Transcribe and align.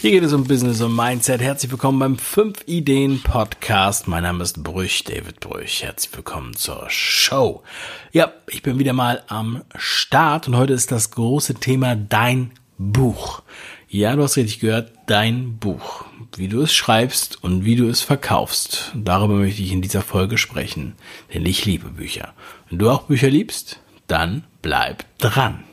Hier 0.00 0.12
geht 0.12 0.22
es 0.22 0.32
um 0.32 0.44
Business 0.44 0.80
und 0.80 0.94
Mindset. 0.94 1.40
Herzlich 1.40 1.72
willkommen 1.72 1.98
beim 1.98 2.18
5 2.18 2.58
Ideen 2.66 3.20
Podcast. 3.20 4.06
Mein 4.06 4.22
Name 4.22 4.44
ist 4.44 4.62
Brüch, 4.62 5.02
David 5.02 5.40
Brüch. 5.40 5.82
Herzlich 5.82 6.14
willkommen 6.14 6.54
zur 6.54 6.88
Show. 6.88 7.64
Ja, 8.12 8.32
ich 8.48 8.62
bin 8.62 8.78
wieder 8.78 8.92
mal 8.92 9.24
am 9.26 9.62
Start 9.74 10.46
und 10.46 10.56
heute 10.56 10.72
ist 10.72 10.92
das 10.92 11.10
große 11.10 11.54
Thema 11.54 11.96
dein 11.96 12.52
Buch. 12.78 13.42
Ja, 13.88 14.14
du 14.14 14.22
hast 14.22 14.36
richtig 14.36 14.60
gehört, 14.60 14.92
dein 15.08 15.58
Buch. 15.58 16.04
Wie 16.36 16.46
du 16.46 16.62
es 16.62 16.72
schreibst 16.72 17.42
und 17.42 17.64
wie 17.64 17.74
du 17.74 17.88
es 17.88 18.00
verkaufst. 18.00 18.92
Darüber 18.94 19.34
möchte 19.34 19.62
ich 19.62 19.72
in 19.72 19.82
dieser 19.82 20.02
Folge 20.02 20.38
sprechen. 20.38 20.94
Denn 21.34 21.44
ich 21.44 21.64
liebe 21.64 21.88
Bücher. 21.88 22.34
Wenn 22.70 22.78
du 22.78 22.88
auch 22.88 23.02
Bücher 23.02 23.30
liebst, 23.30 23.80
dann 24.06 24.44
bleib 24.62 25.04
dran. 25.18 25.64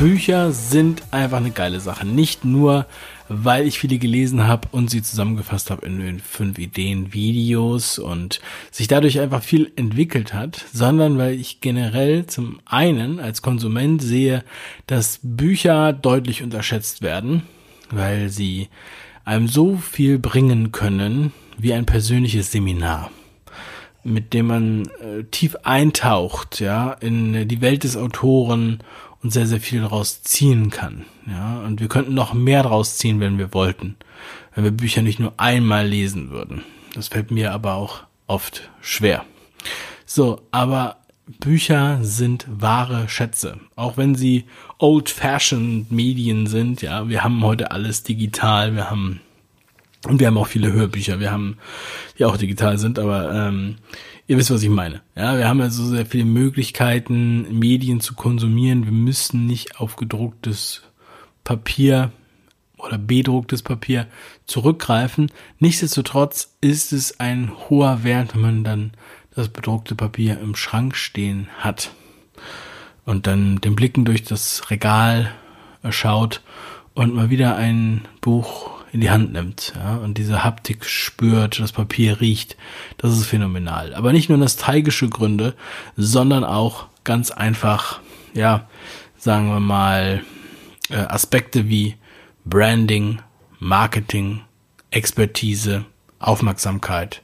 Bücher 0.00 0.52
sind 0.52 1.02
einfach 1.10 1.36
eine 1.36 1.50
geile 1.50 1.78
Sache. 1.78 2.06
Nicht 2.06 2.42
nur, 2.42 2.86
weil 3.28 3.66
ich 3.66 3.78
viele 3.78 3.98
gelesen 3.98 4.46
habe 4.46 4.66
und 4.72 4.88
sie 4.88 5.02
zusammengefasst 5.02 5.70
habe 5.70 5.84
in 5.84 6.00
den 6.00 6.20
fünf 6.20 6.58
Ideen 6.58 7.12
Videos 7.12 7.98
und 7.98 8.40
sich 8.70 8.88
dadurch 8.88 9.20
einfach 9.20 9.42
viel 9.42 9.70
entwickelt 9.76 10.32
hat, 10.32 10.64
sondern 10.72 11.18
weil 11.18 11.34
ich 11.34 11.60
generell 11.60 12.24
zum 12.24 12.60
einen 12.64 13.20
als 13.20 13.42
Konsument 13.42 14.00
sehe, 14.00 14.42
dass 14.86 15.20
Bücher 15.22 15.92
deutlich 15.92 16.42
unterschätzt 16.42 17.02
werden, 17.02 17.42
weil 17.90 18.30
sie 18.30 18.70
einem 19.26 19.48
so 19.48 19.76
viel 19.76 20.18
bringen 20.18 20.72
können 20.72 21.34
wie 21.58 21.74
ein 21.74 21.84
persönliches 21.84 22.52
Seminar 22.52 23.10
mit 24.02 24.32
dem 24.32 24.46
man 24.46 24.86
äh, 25.02 25.24
tief 25.30 25.56
eintaucht, 25.62 26.58
ja, 26.58 26.92
in 26.92 27.46
die 27.48 27.60
Welt 27.60 27.84
des 27.84 27.98
Autoren 27.98 28.82
und 29.22 29.32
sehr, 29.32 29.46
sehr 29.46 29.60
viel 29.60 29.80
daraus 29.80 30.22
ziehen 30.22 30.70
kann. 30.70 31.04
Ja, 31.26 31.60
und 31.60 31.80
wir 31.80 31.88
könnten 31.88 32.14
noch 32.14 32.32
mehr 32.32 32.62
daraus 32.62 32.96
ziehen, 32.96 33.20
wenn 33.20 33.38
wir 33.38 33.52
wollten, 33.52 33.96
wenn 34.54 34.64
wir 34.64 34.70
Bücher 34.70 35.02
nicht 35.02 35.20
nur 35.20 35.34
einmal 35.36 35.86
lesen 35.86 36.30
würden. 36.30 36.62
Das 36.94 37.08
fällt 37.08 37.30
mir 37.30 37.52
aber 37.52 37.74
auch 37.74 38.02
oft 38.26 38.70
schwer. 38.80 39.24
So, 40.06 40.40
aber 40.50 40.96
Bücher 41.38 41.98
sind 42.02 42.46
wahre 42.50 43.08
Schätze, 43.08 43.60
auch 43.76 43.96
wenn 43.96 44.14
sie 44.14 44.46
old-fashioned 44.78 45.92
Medien 45.92 46.46
sind. 46.46 46.82
Ja, 46.82 47.08
wir 47.08 47.22
haben 47.22 47.44
heute 47.44 47.70
alles 47.70 48.02
digital, 48.02 48.74
wir 48.74 48.90
haben 48.90 49.20
und 50.08 50.18
wir 50.18 50.28
haben 50.28 50.38
auch 50.38 50.46
viele 50.46 50.72
Hörbücher, 50.72 51.20
wir 51.20 51.30
haben, 51.30 51.58
die 52.18 52.24
auch 52.24 52.38
digital 52.38 52.78
sind, 52.78 52.98
aber 52.98 53.32
ähm, 53.34 53.76
ihr 54.30 54.36
wisst, 54.36 54.52
was 54.52 54.62
ich 54.62 54.68
meine. 54.68 55.02
Ja, 55.16 55.36
wir 55.36 55.48
haben 55.48 55.60
also 55.60 55.84
sehr 55.84 56.06
viele 56.06 56.24
Möglichkeiten, 56.24 57.58
Medien 57.58 57.98
zu 58.00 58.14
konsumieren. 58.14 58.84
Wir 58.84 58.92
müssen 58.92 59.46
nicht 59.46 59.80
auf 59.80 59.96
gedrucktes 59.96 60.82
Papier 61.42 62.12
oder 62.78 62.96
bedrucktes 62.96 63.64
Papier 63.64 64.06
zurückgreifen. 64.46 65.32
Nichtsdestotrotz 65.58 66.54
ist 66.60 66.92
es 66.92 67.18
ein 67.18 67.50
hoher 67.68 68.04
Wert, 68.04 68.34
wenn 68.34 68.40
man 68.40 68.62
dann 68.62 68.92
das 69.34 69.48
bedruckte 69.48 69.96
Papier 69.96 70.38
im 70.38 70.54
Schrank 70.54 70.94
stehen 70.94 71.48
hat 71.58 71.90
und 73.04 73.26
dann 73.26 73.60
den 73.60 73.74
Blicken 73.74 74.04
durch 74.04 74.22
das 74.22 74.70
Regal 74.70 75.32
schaut 75.88 76.40
und 76.94 77.16
mal 77.16 77.30
wieder 77.30 77.56
ein 77.56 78.06
Buch 78.20 78.79
in 78.92 79.00
die 79.00 79.10
Hand 79.10 79.32
nimmt 79.32 79.72
ja, 79.76 79.96
und 79.96 80.18
diese 80.18 80.42
Haptik 80.44 80.84
spürt, 80.84 81.60
das 81.60 81.72
Papier 81.72 82.20
riecht, 82.20 82.56
das 82.98 83.12
ist 83.12 83.26
phänomenal. 83.26 83.94
Aber 83.94 84.12
nicht 84.12 84.28
nur 84.28 84.38
nostalgische 84.38 85.08
Gründe, 85.08 85.54
sondern 85.96 86.44
auch 86.44 86.86
ganz 87.04 87.30
einfach, 87.30 88.00
ja, 88.34 88.68
sagen 89.16 89.48
wir 89.48 89.60
mal, 89.60 90.22
äh, 90.88 90.96
Aspekte 90.96 91.68
wie 91.68 91.96
Branding, 92.44 93.20
Marketing, 93.58 94.40
Expertise, 94.90 95.84
Aufmerksamkeit 96.18 97.22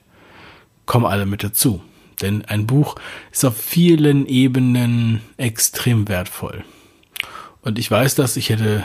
kommen 0.86 1.06
alle 1.06 1.26
mit 1.26 1.42
dazu. 1.42 1.82
Denn 2.22 2.44
ein 2.44 2.66
Buch 2.66 2.96
ist 3.30 3.44
auf 3.44 3.56
vielen 3.56 4.26
Ebenen 4.26 5.20
extrem 5.36 6.08
wertvoll. 6.08 6.64
Und 7.60 7.78
ich 7.78 7.90
weiß 7.90 8.14
das, 8.14 8.36
ich 8.36 8.48
hätte 8.48 8.84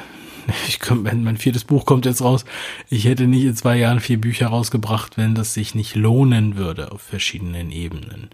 ich 0.67 0.79
komm, 0.79 1.03
mein 1.03 1.37
viertes 1.37 1.63
Buch 1.63 1.85
kommt 1.85 2.05
jetzt 2.05 2.21
raus. 2.21 2.45
Ich 2.89 3.05
hätte 3.05 3.27
nicht 3.27 3.43
in 3.43 3.55
zwei 3.55 3.77
Jahren 3.77 3.99
vier 3.99 4.19
Bücher 4.19 4.47
rausgebracht, 4.47 5.17
wenn 5.17 5.35
das 5.35 5.53
sich 5.53 5.75
nicht 5.75 5.95
lohnen 5.95 6.57
würde 6.57 6.91
auf 6.91 7.01
verschiedenen 7.01 7.71
Ebenen. 7.71 8.29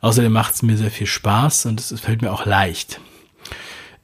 Außerdem 0.00 0.32
macht 0.32 0.54
es 0.54 0.62
mir 0.62 0.76
sehr 0.76 0.90
viel 0.90 1.06
Spaß 1.06 1.66
und 1.66 1.80
es 1.80 2.00
fällt 2.00 2.22
mir 2.22 2.32
auch 2.32 2.46
leicht. 2.46 3.00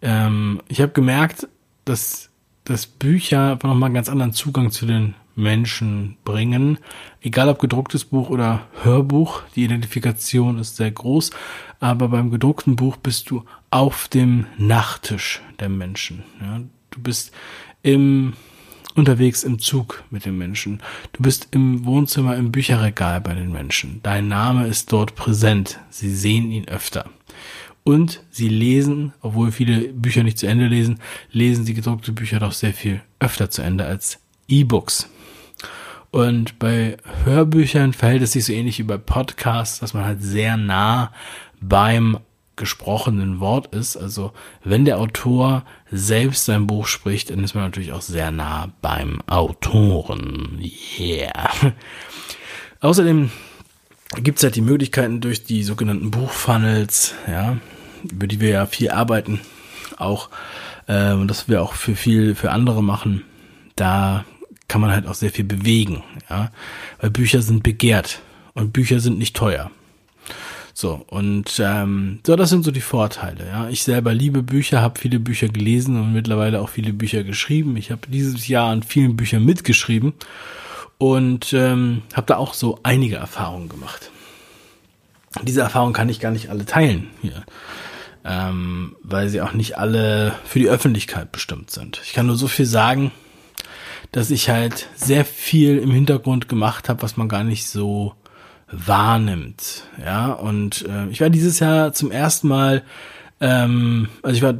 Ähm, 0.02 0.60
ich 0.68 0.80
habe 0.80 0.92
gemerkt, 0.92 1.48
dass, 1.84 2.30
dass 2.64 2.86
Bücher 2.86 3.52
einfach 3.52 3.68
nochmal 3.68 3.88
einen 3.88 3.94
ganz 3.94 4.08
anderen 4.08 4.32
Zugang 4.32 4.70
zu 4.70 4.86
den 4.86 5.14
Menschen 5.38 6.16
bringen. 6.24 6.78
Egal 7.22 7.48
ob 7.48 7.60
gedrucktes 7.60 8.04
Buch 8.04 8.28
oder 8.28 8.62
Hörbuch, 8.82 9.42
die 9.54 9.64
Identifikation 9.64 10.58
ist 10.58 10.76
sehr 10.76 10.90
groß, 10.90 11.30
aber 11.80 12.08
beim 12.08 12.30
gedruckten 12.30 12.76
Buch 12.76 12.96
bist 12.96 13.30
du 13.30 13.44
auf 13.70 14.08
dem 14.08 14.46
Nachttisch 14.58 15.40
der 15.60 15.68
Menschen. 15.68 16.24
Ja, 16.40 16.60
Du 16.98 17.04
bist 17.04 17.30
im 17.82 18.32
unterwegs 18.96 19.44
im 19.44 19.60
Zug 19.60 20.02
mit 20.10 20.24
den 20.24 20.36
Menschen. 20.36 20.82
Du 21.12 21.22
bist 21.22 21.48
im 21.52 21.84
Wohnzimmer 21.84 22.36
im 22.36 22.50
Bücherregal 22.50 23.20
bei 23.20 23.32
den 23.34 23.52
Menschen. 23.52 24.00
Dein 24.02 24.26
Name 24.26 24.66
ist 24.66 24.92
dort 24.92 25.14
präsent. 25.14 25.78
Sie 25.90 26.12
sehen 26.12 26.50
ihn 26.50 26.66
öfter. 26.66 27.08
Und 27.84 28.24
sie 28.30 28.48
lesen, 28.48 29.12
obwohl 29.20 29.52
viele 29.52 29.92
Bücher 29.92 30.24
nicht 30.24 30.38
zu 30.38 30.48
Ende 30.48 30.66
lesen, 30.66 30.98
lesen 31.30 31.64
sie 31.64 31.74
gedruckte 31.74 32.10
Bücher 32.10 32.40
doch 32.40 32.52
sehr 32.52 32.74
viel 32.74 33.00
öfter 33.20 33.48
zu 33.48 33.62
Ende 33.62 33.84
als 33.86 34.18
E-Books. 34.48 35.08
Und 36.10 36.58
bei 36.58 36.96
Hörbüchern 37.24 37.92
verhält 37.92 38.22
es 38.22 38.32
sich 38.32 38.46
so 38.46 38.52
ähnlich 38.52 38.80
wie 38.80 38.82
bei 38.82 38.98
Podcasts, 38.98 39.78
dass 39.78 39.94
man 39.94 40.04
halt 40.04 40.22
sehr 40.22 40.56
nah 40.56 41.12
beim 41.60 42.18
gesprochenen 42.58 43.40
Wort 43.40 43.74
ist. 43.74 43.96
Also 43.96 44.32
wenn 44.62 44.84
der 44.84 44.98
Autor 44.98 45.64
selbst 45.90 46.44
sein 46.44 46.66
Buch 46.66 46.86
spricht, 46.86 47.30
dann 47.30 47.42
ist 47.42 47.54
man 47.54 47.64
natürlich 47.64 47.92
auch 47.92 48.02
sehr 48.02 48.30
nah 48.30 48.70
beim 48.82 49.22
Autoren. 49.26 50.60
Yeah. 50.98 51.50
Außerdem 52.80 53.30
gibt 54.16 54.38
es 54.38 54.44
halt 54.44 54.56
die 54.56 54.60
Möglichkeiten 54.60 55.20
durch 55.20 55.44
die 55.44 55.62
sogenannten 55.62 56.10
Buchfunnels, 56.10 57.14
ja, 57.26 57.56
über 58.04 58.26
die 58.26 58.40
wir 58.40 58.50
ja 58.50 58.66
viel 58.66 58.90
arbeiten, 58.90 59.40
auch 59.96 60.28
äh, 60.86 61.12
und 61.12 61.28
das 61.28 61.48
wir 61.48 61.62
auch 61.62 61.72
für 61.74 61.96
viel 61.96 62.34
für 62.34 62.50
andere 62.50 62.82
machen. 62.82 63.24
Da 63.76 64.24
kann 64.68 64.80
man 64.80 64.90
halt 64.90 65.06
auch 65.06 65.14
sehr 65.14 65.30
viel 65.30 65.44
bewegen, 65.44 66.02
ja, 66.28 66.50
weil 67.00 67.10
Bücher 67.10 67.42
sind 67.42 67.62
begehrt 67.62 68.20
und 68.54 68.72
Bücher 68.72 69.00
sind 69.00 69.18
nicht 69.18 69.34
teuer. 69.34 69.70
So, 70.80 71.04
und 71.08 71.58
ähm, 71.58 72.20
so, 72.24 72.36
das 72.36 72.50
sind 72.50 72.64
so 72.64 72.70
die 72.70 72.80
Vorteile. 72.80 73.48
Ja, 73.48 73.68
ich 73.68 73.82
selber 73.82 74.14
liebe 74.14 74.44
Bücher, 74.44 74.80
habe 74.80 75.00
viele 75.00 75.18
Bücher 75.18 75.48
gelesen 75.48 76.00
und 76.00 76.12
mittlerweile 76.12 76.60
auch 76.60 76.68
viele 76.68 76.92
Bücher 76.92 77.24
geschrieben. 77.24 77.76
Ich 77.76 77.90
habe 77.90 78.02
dieses 78.06 78.46
Jahr 78.46 78.70
an 78.70 78.84
vielen 78.84 79.16
Büchern 79.16 79.44
mitgeschrieben 79.44 80.12
und 80.96 81.52
ähm, 81.52 82.02
habe 82.14 82.28
da 82.28 82.36
auch 82.36 82.54
so 82.54 82.78
einige 82.84 83.16
Erfahrungen 83.16 83.68
gemacht. 83.68 84.12
Diese 85.42 85.62
Erfahrungen 85.62 85.94
kann 85.94 86.08
ich 86.08 86.20
gar 86.20 86.30
nicht 86.30 86.48
alle 86.48 86.64
teilen 86.64 87.08
hier, 87.22 87.44
ähm, 88.24 88.94
weil 89.02 89.30
sie 89.30 89.40
auch 89.40 89.54
nicht 89.54 89.78
alle 89.78 90.32
für 90.44 90.60
die 90.60 90.68
Öffentlichkeit 90.68 91.32
bestimmt 91.32 91.72
sind. 91.72 92.00
Ich 92.04 92.12
kann 92.12 92.28
nur 92.28 92.36
so 92.36 92.46
viel 92.46 92.66
sagen, 92.66 93.10
dass 94.12 94.30
ich 94.30 94.48
halt 94.48 94.86
sehr 94.94 95.24
viel 95.24 95.78
im 95.78 95.90
Hintergrund 95.90 96.48
gemacht 96.48 96.88
habe, 96.88 97.02
was 97.02 97.16
man 97.16 97.28
gar 97.28 97.42
nicht 97.42 97.66
so 97.66 98.14
wahrnimmt. 98.70 99.84
Ja, 100.02 100.32
und 100.32 100.86
äh, 100.88 101.08
ich 101.08 101.20
war 101.20 101.30
dieses 101.30 101.58
Jahr 101.58 101.92
zum 101.92 102.10
ersten 102.10 102.48
Mal, 102.48 102.82
ähm, 103.40 104.08
also 104.22 104.36
ich 104.36 104.42
war, 104.42 104.54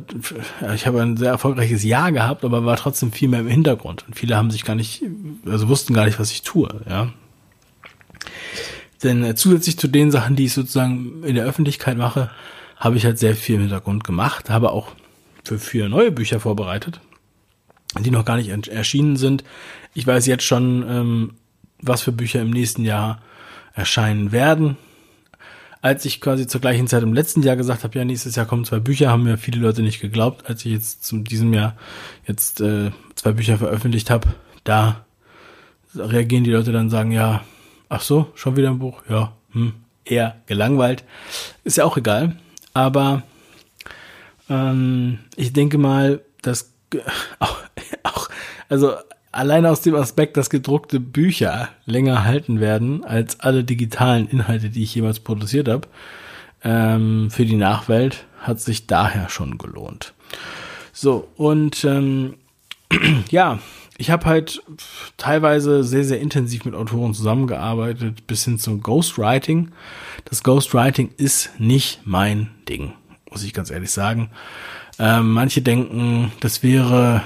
ich 0.74 0.86
habe 0.86 1.02
ein 1.02 1.16
sehr 1.16 1.30
erfolgreiches 1.30 1.84
Jahr 1.84 2.12
gehabt, 2.12 2.44
aber 2.44 2.64
war 2.64 2.76
trotzdem 2.76 3.12
viel 3.12 3.28
mehr 3.28 3.40
im 3.40 3.48
Hintergrund. 3.48 4.04
Und 4.06 4.14
viele 4.14 4.36
haben 4.36 4.50
sich 4.50 4.64
gar 4.64 4.76
nicht, 4.76 5.02
also 5.46 5.68
wussten 5.68 5.94
gar 5.94 6.06
nicht, 6.06 6.18
was 6.18 6.30
ich 6.30 6.42
tue, 6.42 6.68
ja. 6.88 7.12
Denn 9.02 9.22
äh, 9.22 9.34
zusätzlich 9.34 9.78
zu 9.78 9.88
den 9.88 10.10
Sachen, 10.10 10.36
die 10.36 10.46
ich 10.46 10.52
sozusagen 10.52 11.22
in 11.22 11.34
der 11.34 11.44
Öffentlichkeit 11.44 11.96
mache, 11.96 12.30
habe 12.76 12.96
ich 12.96 13.04
halt 13.04 13.18
sehr 13.18 13.36
viel 13.36 13.56
im 13.56 13.62
Hintergrund 13.62 14.04
gemacht, 14.04 14.50
habe 14.50 14.70
auch 14.70 14.92
für 15.44 15.58
vier 15.58 15.88
neue 15.88 16.10
Bücher 16.10 16.40
vorbereitet, 16.40 17.00
die 18.00 18.10
noch 18.10 18.24
gar 18.24 18.36
nicht 18.36 18.68
erschienen 18.68 19.16
sind. 19.16 19.44
Ich 19.94 20.06
weiß 20.06 20.26
jetzt 20.26 20.44
schon, 20.44 20.84
ähm, 20.88 21.34
was 21.80 22.02
für 22.02 22.12
Bücher 22.12 22.42
im 22.42 22.50
nächsten 22.50 22.84
Jahr 22.84 23.20
erscheinen 23.78 24.32
werden. 24.32 24.76
Als 25.80 26.04
ich 26.04 26.20
quasi 26.20 26.48
zur 26.48 26.60
gleichen 26.60 26.88
Zeit 26.88 27.04
im 27.04 27.14
letzten 27.14 27.42
Jahr 27.42 27.54
gesagt 27.54 27.84
habe, 27.84 27.96
ja, 27.96 28.04
nächstes 28.04 28.34
Jahr 28.34 28.46
kommen 28.46 28.64
zwei 28.64 28.80
Bücher, 28.80 29.10
haben 29.10 29.22
mir 29.22 29.38
viele 29.38 29.60
Leute 29.60 29.82
nicht 29.82 30.00
geglaubt. 30.00 30.48
Als 30.48 30.64
ich 30.64 30.72
jetzt 30.72 31.04
zu 31.04 31.18
diesem 31.18 31.54
Jahr 31.54 31.76
jetzt 32.26 32.60
äh, 32.60 32.90
zwei 33.14 33.32
Bücher 33.32 33.58
veröffentlicht 33.58 34.10
habe, 34.10 34.28
da 34.64 35.04
reagieren 35.94 36.42
die 36.42 36.50
Leute 36.50 36.72
dann 36.72 36.90
sagen, 36.90 37.12
ja, 37.12 37.42
ach 37.88 38.00
so, 38.00 38.32
schon 38.34 38.56
wieder 38.56 38.70
ein 38.70 38.80
Buch, 38.80 39.02
ja, 39.08 39.32
hm, 39.52 39.72
eher 40.04 40.42
gelangweilt. 40.46 41.04
Ist 41.62 41.76
ja 41.76 41.84
auch 41.84 41.96
egal. 41.96 42.36
aber 42.74 43.22
ähm, 44.50 45.20
ich 45.36 45.52
denke 45.52 45.78
mal, 45.78 46.22
dass 46.42 46.72
auch, 47.38 47.56
auch, 48.02 48.28
also 48.68 48.94
allein 49.38 49.66
aus 49.66 49.80
dem 49.82 49.94
Aspekt, 49.94 50.36
dass 50.36 50.50
gedruckte 50.50 50.98
Bücher 50.98 51.68
länger 51.86 52.24
halten 52.24 52.58
werden 52.58 53.04
als 53.04 53.38
alle 53.38 53.62
digitalen 53.62 54.28
Inhalte, 54.28 54.68
die 54.68 54.82
ich 54.82 54.94
jemals 54.96 55.20
produziert 55.20 55.68
habe, 55.68 55.86
ähm, 56.64 57.30
für 57.30 57.44
die 57.44 57.56
Nachwelt, 57.56 58.26
hat 58.40 58.60
sich 58.60 58.88
daher 58.88 59.28
schon 59.28 59.56
gelohnt. 59.56 60.12
So, 60.92 61.28
und 61.36 61.84
ähm, 61.84 62.34
ja, 63.30 63.60
ich 63.96 64.10
habe 64.10 64.26
halt 64.26 64.60
teilweise 65.16 65.84
sehr, 65.84 66.04
sehr 66.04 66.20
intensiv 66.20 66.64
mit 66.64 66.74
Autoren 66.74 67.14
zusammengearbeitet, 67.14 68.26
bis 68.26 68.44
hin 68.44 68.58
zum 68.58 68.82
Ghostwriting. 68.82 69.70
Das 70.24 70.42
Ghostwriting 70.42 71.10
ist 71.16 71.50
nicht 71.60 72.00
mein 72.04 72.50
Ding, 72.68 72.92
muss 73.30 73.44
ich 73.44 73.54
ganz 73.54 73.70
ehrlich 73.70 73.92
sagen. 73.92 74.30
Ähm, 74.98 75.32
manche 75.32 75.62
denken, 75.62 76.32
das 76.40 76.64
wäre, 76.64 77.22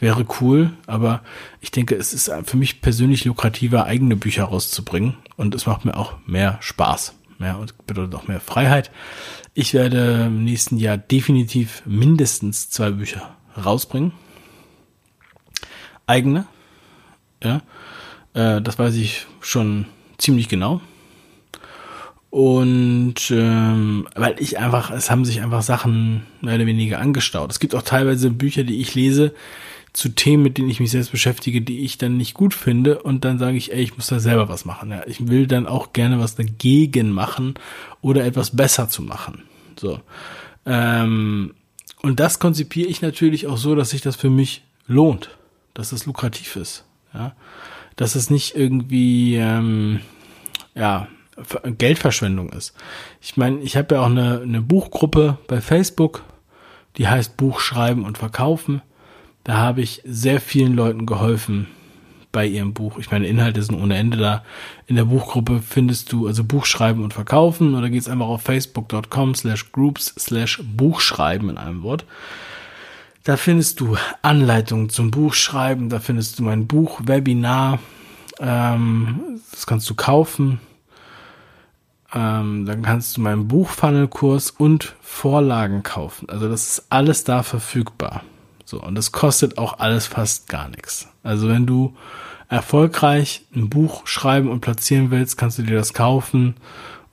wäre 0.00 0.26
cool, 0.40 0.72
aber 0.86 1.22
ich 1.60 1.70
denke, 1.70 1.94
es 1.94 2.12
ist 2.12 2.32
für 2.44 2.56
mich 2.56 2.80
persönlich 2.80 3.24
lukrativer, 3.24 3.84
eigene 3.84 4.16
Bücher 4.16 4.44
rauszubringen 4.44 5.16
und 5.36 5.54
es 5.54 5.66
macht 5.66 5.84
mir 5.84 5.96
auch 5.96 6.14
mehr 6.26 6.58
Spaß. 6.60 7.14
Mehr 7.38 7.58
und 7.58 7.86
bedeutet 7.86 8.14
auch 8.14 8.28
mehr 8.28 8.40
Freiheit. 8.40 8.90
Ich 9.54 9.74
werde 9.74 10.24
im 10.26 10.44
nächsten 10.44 10.76
Jahr 10.76 10.96
definitiv 10.96 11.82
mindestens 11.84 12.70
zwei 12.70 12.90
Bücher 12.90 13.36
rausbringen 13.56 14.12
eigene. 16.06 16.46
Ja, 17.42 17.62
äh, 18.34 18.62
das 18.62 18.78
weiß 18.78 18.94
ich 18.96 19.26
schon 19.40 19.86
ziemlich 20.18 20.48
genau. 20.48 20.80
Und 22.30 23.30
ähm, 23.30 24.08
weil 24.16 24.34
ich 24.40 24.58
einfach, 24.58 24.90
es 24.90 25.10
haben 25.10 25.24
sich 25.24 25.40
einfach 25.40 25.62
Sachen 25.62 26.26
mehr 26.40 26.56
oder 26.56 26.66
weniger 26.66 26.98
angestaut. 26.98 27.50
Es 27.50 27.60
gibt 27.60 27.74
auch 27.74 27.82
teilweise 27.82 28.30
Bücher, 28.30 28.64
die 28.64 28.80
ich 28.80 28.94
lese 28.94 29.34
zu 29.94 30.10
Themen, 30.10 30.42
mit 30.42 30.58
denen 30.58 30.68
ich 30.68 30.80
mich 30.80 30.90
selbst 30.90 31.12
beschäftige, 31.12 31.62
die 31.62 31.80
ich 31.80 31.96
dann 31.96 32.18
nicht 32.18 32.34
gut 32.34 32.52
finde. 32.52 33.02
Und 33.02 33.24
dann 33.24 33.38
sage 33.38 33.56
ich, 33.56 33.72
ey, 33.72 33.82
ich 33.82 33.96
muss 33.96 34.08
da 34.08 34.18
selber 34.18 34.50
was 34.50 34.66
machen. 34.66 34.90
Ja, 34.90 35.02
ich 35.06 35.28
will 35.28 35.46
dann 35.46 35.66
auch 35.66 35.94
gerne 35.94 36.20
was 36.20 36.34
dagegen 36.34 37.10
machen 37.10 37.54
oder 38.02 38.26
etwas 38.26 38.54
besser 38.54 38.88
zu 38.90 39.00
machen. 39.02 39.44
So. 39.78 40.00
Ähm, 40.66 41.54
und 42.02 42.20
das 42.20 42.38
konzipiere 42.38 42.88
ich 42.88 43.00
natürlich 43.00 43.46
auch 43.46 43.56
so, 43.56 43.74
dass 43.74 43.90
sich 43.90 44.02
das 44.02 44.16
für 44.16 44.30
mich 44.30 44.62
lohnt 44.86 45.30
dass 45.74 45.92
es 45.92 46.06
lukrativ 46.06 46.56
ist. 46.56 46.84
Ja? 47.12 47.34
Dass 47.96 48.14
es 48.14 48.30
nicht 48.30 48.56
irgendwie 48.56 49.36
ähm, 49.36 50.00
ja, 50.74 51.08
Geldverschwendung 51.64 52.50
ist. 52.50 52.74
Ich 53.20 53.36
meine, 53.36 53.58
ich 53.60 53.76
habe 53.76 53.96
ja 53.96 54.00
auch 54.00 54.06
eine, 54.06 54.40
eine 54.40 54.62
Buchgruppe 54.62 55.38
bei 55.48 55.60
Facebook, 55.60 56.22
die 56.96 57.08
heißt 57.08 57.36
Buch 57.36 57.60
schreiben 57.60 58.04
und 58.04 58.18
verkaufen. 58.18 58.80
Da 59.44 59.58
habe 59.58 59.82
ich 59.82 60.00
sehr 60.04 60.40
vielen 60.40 60.74
Leuten 60.74 61.06
geholfen 61.06 61.68
bei 62.32 62.46
ihrem 62.46 62.74
Buch. 62.74 62.98
Ich 62.98 63.10
meine, 63.10 63.28
Inhalte 63.28 63.62
sind 63.62 63.80
ohne 63.80 63.96
Ende 63.96 64.16
da. 64.16 64.42
In 64.86 64.96
der 64.96 65.04
Buchgruppe 65.04 65.62
findest 65.62 66.12
du 66.12 66.26
also 66.26 66.42
Buchschreiben 66.42 67.04
und 67.04 67.14
Verkaufen 67.14 67.74
oder 67.74 67.88
geht's 67.88 68.08
einfach 68.08 68.26
auf 68.26 68.42
facebook.com 68.42 69.34
slash 69.34 69.70
groups 69.70 70.14
slash 70.18 70.62
Buchschreiben 70.64 71.48
in 71.48 71.58
einem 71.58 71.82
Wort. 71.82 72.04
Da 73.22 73.36
findest 73.36 73.80
du 73.80 73.96
Anleitungen 74.20 74.90
zum 74.90 75.10
Buchschreiben, 75.10 75.88
da 75.88 76.00
findest 76.00 76.38
du 76.38 76.42
mein 76.42 76.66
Buch, 76.66 77.00
Webinar, 77.04 77.78
ähm, 78.38 79.40
das 79.50 79.66
kannst 79.66 79.88
du 79.88 79.94
kaufen. 79.94 80.60
Ähm, 82.12 82.66
dann 82.66 82.82
kannst 82.82 83.16
du 83.16 83.20
meinen 83.20 83.48
Buchfunnelkurs 83.48 84.50
und 84.50 84.94
Vorlagen 85.00 85.82
kaufen. 85.82 86.28
Also 86.28 86.48
das 86.48 86.68
ist 86.68 86.86
alles 86.90 87.24
da 87.24 87.42
verfügbar. 87.42 88.22
So, 88.64 88.82
und 88.82 88.94
das 88.94 89.12
kostet 89.12 89.58
auch 89.58 89.78
alles 89.78 90.06
fast 90.06 90.48
gar 90.48 90.68
nichts. 90.68 91.08
Also 91.22 91.48
wenn 91.48 91.66
du 91.66 91.94
erfolgreich 92.48 93.44
ein 93.54 93.68
Buch 93.68 94.06
schreiben 94.06 94.48
und 94.48 94.60
platzieren 94.60 95.10
willst, 95.10 95.36
kannst 95.36 95.58
du 95.58 95.62
dir 95.62 95.76
das 95.76 95.92
kaufen 95.92 96.54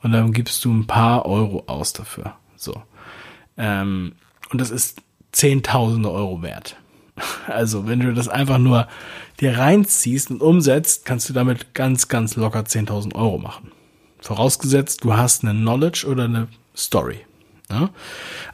und 0.02 0.12
dann 0.12 0.32
gibst 0.32 0.64
du 0.64 0.72
ein 0.72 0.86
paar 0.86 1.26
Euro 1.26 1.64
aus 1.66 1.92
dafür. 1.92 2.34
So. 2.56 2.82
Ähm, 3.56 4.12
und 4.50 4.60
das 4.60 4.70
ist 4.70 5.02
Zehntausende 5.32 6.10
Euro 6.10 6.42
wert. 6.42 6.76
Also, 7.46 7.86
wenn 7.86 8.00
du 8.00 8.14
das 8.14 8.28
einfach 8.28 8.58
nur 8.58 8.88
dir 9.40 9.58
reinziehst 9.58 10.30
und 10.30 10.40
umsetzt, 10.40 11.04
kannst 11.04 11.28
du 11.28 11.32
damit 11.32 11.74
ganz, 11.74 12.08
ganz 12.08 12.36
locker 12.36 12.60
10.000 12.60 13.14
Euro 13.14 13.38
machen. 13.38 13.72
Vorausgesetzt, 14.20 15.04
du 15.04 15.14
hast 15.14 15.44
eine 15.44 15.52
Knowledge 15.52 16.06
oder 16.06 16.24
eine 16.24 16.48
Story. 16.76 17.20
Ja? 17.72 17.90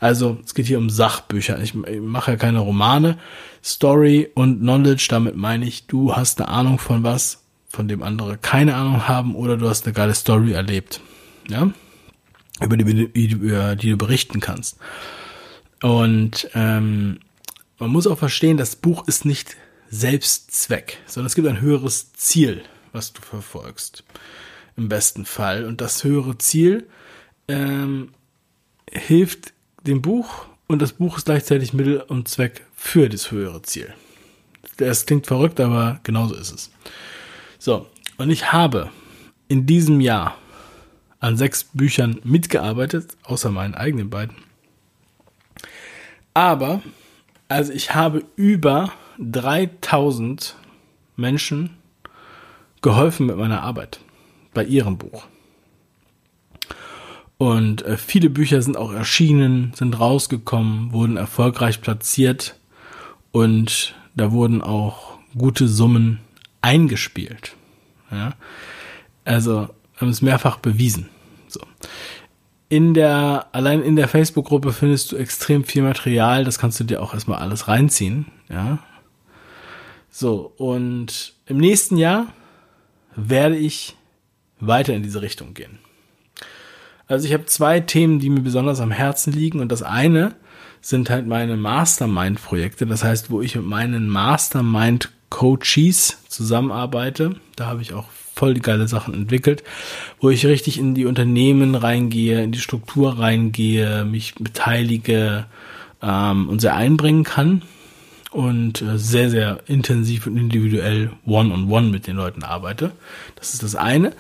Also, 0.01 0.39
es 0.45 0.55
geht 0.55 0.67
hier 0.67 0.79
um 0.79 0.91
Sachbücher. 0.91 1.61
Ich, 1.61 1.75
ich 1.75 2.01
mache 2.01 2.33
ja 2.33 2.37
keine 2.37 2.61
Romane. 2.61 3.19
Story 3.63 4.31
und 4.35 4.61
Knowledge, 4.61 5.09
damit 5.11 5.37
meine 5.37 5.67
ich, 5.67 5.87
du 5.87 6.15
hast 6.15 6.41
eine 6.41 6.49
Ahnung 6.49 6.79
von 6.79 7.03
was, 7.03 7.45
von 7.69 7.89
dem 7.89 8.03
andere 8.03 8.39
keine 8.39 8.77
Ahnung 8.77 9.09
haben 9.09 9.35
oder 9.35 9.57
du 9.57 9.69
hast 9.69 9.85
eine 9.85 9.93
geile 9.93 10.15
Story 10.15 10.53
erlebt. 10.53 11.01
Ja? 11.49 11.71
Über 12.61 12.77
die, 12.77 13.31
über 13.31 13.77
die 13.77 13.91
du 13.91 13.97
berichten 13.97 14.41
kannst. 14.41 14.79
Und 15.83 16.49
ähm, 16.55 17.21
man 17.79 17.91
muss 17.91 18.07
auch 18.07 18.19
verstehen, 18.19 18.57
das 18.57 18.77
Buch 18.77 19.07
ist 19.07 19.25
nicht 19.25 19.57
Selbstzweck, 19.91 20.99
sondern 21.07 21.27
es 21.27 21.35
gibt 21.35 21.47
ein 21.47 21.61
höheres 21.61 22.13
Ziel, 22.13 22.63
was 22.93 23.13
du 23.13 23.23
verfolgst. 23.23 24.05
Im 24.77 24.89
besten 24.89 25.25
Fall. 25.25 25.65
Und 25.65 25.81
das 25.81 26.05
höhere 26.05 26.39
Ziel 26.39 26.87
ähm, 27.49 28.11
hilft 28.93 29.53
dem 29.87 30.03
Buch 30.03 30.47
und 30.67 30.83
das 30.83 30.93
Buch 30.93 31.19
ist 31.19 31.25
gleichzeitig 31.25 31.73
Mittel 31.73 32.01
und 32.01 32.29
Zweck 32.29 32.67
für 32.75 33.09
das 33.09 33.31
höhere 33.31 33.63
Ziel. 33.63 33.93
Das 34.77 35.07
klingt 35.07 35.27
verrückt, 35.27 35.61
aber 35.61 36.01
genauso 36.03 36.35
ist 36.35 36.53
es. 36.53 36.71
So, 37.59 37.87
und 38.17 38.31
ich 38.31 38.53
habe 38.53 38.91
in 39.49 39.67
diesem 39.67 40.01
Jahr 40.01 40.37
an 41.21 41.37
sechs 41.37 41.65
Büchern 41.65 42.21
mitgearbeitet, 42.23 43.17
außer 43.25 43.51
meinen 43.51 43.75
eigenen 43.75 44.11
beiden. 44.11 44.37
Aber, 46.35 46.83
also 47.49 47.73
ich 47.73 47.95
habe 47.95 48.25
über 48.37 48.93
3000 49.19 50.55
Menschen 51.17 51.77
geholfen 52.83 53.27
mit 53.27 53.37
meiner 53.37 53.63
Arbeit 53.63 53.99
bei 54.55 54.65
ihrem 54.65 54.99
Buch. 54.99 55.27
Und 57.39 57.83
äh, 57.83 57.97
viele 57.97 58.31
Bücher 58.31 58.61
sind 58.63 58.77
auch 58.77 58.93
erschienen, 58.93 59.73
sind 59.75 59.99
rausgekommen, 59.99 60.93
wurden 60.93 61.17
erfolgreich 61.17 61.81
platziert 61.81 62.57
und 63.31 63.95
da 64.17 64.33
wurden 64.33 64.61
auch 64.61 65.19
gute 65.37 65.69
Summen 65.69 66.19
eingespielt. 66.61 67.55
Ja? 68.11 68.35
Also 69.25 69.69
haben 69.97 70.09
es 70.09 70.23
mehrfach 70.23 70.59
bewiesen. 70.59 71.09
So 71.47 71.61
in 72.69 72.93
der, 72.95 73.47
allein 73.53 73.83
in 73.83 73.97
der 73.97 74.09
Facebook-Gruppe 74.09 74.73
findest 74.73 75.13
du 75.13 75.17
extrem 75.17 75.65
viel 75.65 75.83
Material, 75.83 76.45
das 76.45 76.59
kannst 76.59 76.79
du 76.81 76.85
dir 76.85 77.03
auch 77.03 77.15
erstmal 77.15 77.39
alles 77.39 77.69
reinziehen, 77.69 78.27
ja. 78.49 78.79
So, 80.11 80.53
und 80.57 81.35
im 81.47 81.59
nächsten 81.59 81.97
Jahr 81.97 82.27
werde 83.15 83.57
ich 83.57 83.97
weiter 84.59 84.95
in 84.95 85.03
diese 85.03 85.23
Richtung 85.23 85.55
gehen. 85.55 85.79
Also 87.09 87.27
ich 87.27 87.33
habe 87.33 87.47
zwei 87.47 87.81
Themen, 87.81 88.21
die 88.21 88.31
mir 88.31 88.43
besonders 88.43 88.81
am 88.81 88.91
Herzen 88.91 89.33
liegen 89.33 89.61
und 89.61 89.73
das 89.73 89.83
eine 89.83 90.35
sind 90.81 91.11
halt 91.11 91.27
meine 91.27 91.57
Mastermind-Projekte, 91.57 92.87
das 92.87 93.03
heißt, 93.03 93.31
wo 93.31 93.41
ich 93.41 93.57
mit 93.57 93.65
meinen 93.65 94.09
Mastermind-Coaches 94.09 96.19
zusammenarbeite. 96.29 97.35
Da 97.57 97.67
habe 97.67 97.83
ich 97.83 97.95
auch 97.95 98.05
voll 98.35 98.55
die 98.55 98.63
geile 98.63 98.87
Sachen 98.87 99.15
entwickelt, 99.15 99.65
wo 100.21 100.31
ich 100.31 100.47
richtig 100.47 100.79
in 100.79 100.95
die 100.95 101.07
Unternehmen 101.07 101.75
reingehe, 101.75 102.45
in 102.45 102.53
die 102.53 102.61
Struktur 102.61 103.19
reingehe, 103.19 104.05
mich 104.05 104.37
beteilige 104.37 105.47
ähm, 106.01 106.49
und 106.49 106.61
sehr 106.61 106.77
einbringen 106.77 107.25
kann 107.25 107.63
und 108.31 108.81
äh, 108.83 108.99
sehr, 108.99 109.31
sehr 109.31 109.59
intensiv 109.67 110.29
und 110.29 110.37
individuell 110.37 111.11
one-on-one 111.27 111.65
-on 111.65 111.67
-one 111.67 111.91
mit 111.91 112.07
den 112.07 112.15
Leuten 112.17 112.45
arbeite. 112.45 112.93
Das 113.35 113.55
ist 113.55 113.65
das 113.65 113.75
eine. 113.75 114.13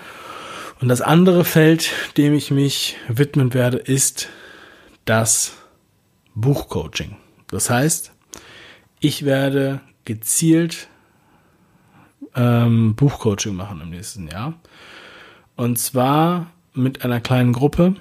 Und 0.80 0.88
das 0.88 1.00
andere 1.00 1.44
Feld, 1.44 1.92
dem 2.16 2.34
ich 2.34 2.50
mich 2.50 2.96
widmen 3.08 3.52
werde, 3.52 3.78
ist 3.78 4.28
das 5.04 5.56
Buchcoaching. 6.34 7.16
Das 7.48 7.68
heißt, 7.68 8.12
ich 9.00 9.24
werde 9.24 9.80
gezielt 10.04 10.88
ähm, 12.34 12.94
Buchcoaching 12.94 13.54
machen 13.54 13.80
im 13.80 13.90
nächsten 13.90 14.28
Jahr. 14.28 14.54
Und 15.56 15.78
zwar 15.78 16.52
mit 16.74 17.04
einer 17.04 17.20
kleinen 17.20 17.52
Gruppe 17.52 17.96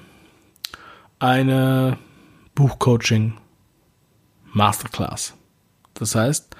eine 1.17 1.97
Buchcoaching 2.53 3.33
Masterclass. 4.53 5.33
Das 5.95 6.13
heißt, 6.13 6.55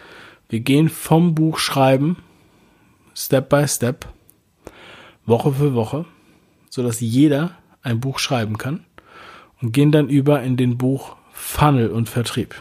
wir 0.50 0.62
gehen 0.62 0.90
vom 0.90 1.36
Buchschreiben 1.36 2.18
Step 3.14 3.50
by 3.50 3.68
Step, 3.68 4.08
Woche 5.28 5.52
für 5.52 5.76
Woche, 5.76 6.06
so 6.70 6.82
dass 6.82 7.00
jeder 7.00 7.52
ein 7.84 8.00
Buch 8.00 8.18
schreiben 8.18 8.58
kann 8.58 8.84
und 9.62 9.72
gehen 9.72 9.92
dann 9.92 10.10
über 10.10 10.42
in 10.42 10.58
den 10.58 10.78
Buch 10.78 11.16
Funnel 11.32 11.90
und 11.90 12.10
Vertrieb, 12.10 12.56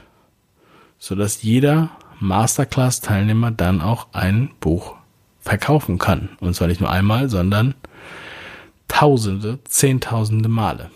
sodass 0.98 1.42
jeder 1.42 1.90
Masterclass-Teilnehmer 2.20 3.50
dann 3.50 3.80
auch 3.80 4.08
ein 4.12 4.50
Buch 4.60 4.96
verkaufen 5.40 5.98
kann. 5.98 6.30
Und 6.40 6.54
zwar 6.54 6.68
nicht 6.68 6.80
nur 6.80 6.90
einmal, 6.90 7.30
sondern 7.30 7.74
Tausende, 8.88 9.58
Zehntausende 9.64 10.48
Male. 10.48 10.90